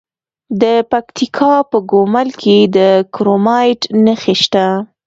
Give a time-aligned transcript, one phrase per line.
[0.61, 2.77] د پکتیکا په ګومل کې د
[3.13, 4.65] کرومایټ نښې شته.